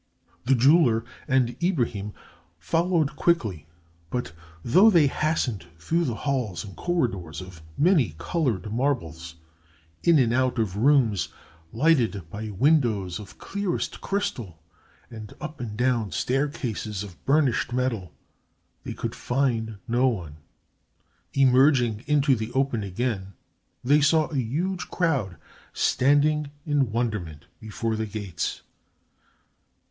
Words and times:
The 0.45 0.55
jeweler 0.55 1.05
and 1.27 1.55
Ibrahim 1.61 2.13
followed 2.57 3.15
quickly, 3.15 3.67
but 4.09 4.31
though 4.65 4.89
they 4.89 5.05
hastened 5.05 5.67
through 5.77 6.05
the 6.05 6.15
halls 6.25 6.63
and 6.65 6.75
corridors 6.75 7.39
of 7.39 7.61
many 7.77 8.15
colored 8.17 8.73
marbles, 8.73 9.35
in 10.01 10.17
and 10.17 10.33
out 10.33 10.57
of 10.57 10.75
rooms 10.75 11.29
lighted 11.71 12.27
by 12.31 12.49
windows 12.49 13.19
of 13.19 13.37
clearest 13.37 14.01
crystal, 14.01 14.57
and 15.11 15.35
up 15.39 15.59
and 15.59 15.77
down 15.77 16.11
staircases 16.11 17.03
of 17.03 17.23
burnished 17.25 17.71
metal, 17.71 18.11
they 18.83 18.93
could 18.95 19.13
find 19.13 19.77
no 19.87 20.07
one. 20.07 20.37
Emerging 21.35 22.03
into 22.07 22.35
the 22.35 22.51
open 22.53 22.81
again, 22.81 23.33
they 23.83 24.01
saw 24.01 24.25
a 24.29 24.35
huge 24.37 24.89
crowd 24.89 25.37
standing 25.73 26.49
in 26.65 26.91
wonderment 26.91 27.45
before 27.59 27.95
the 27.95 28.07
gates. 28.07 28.63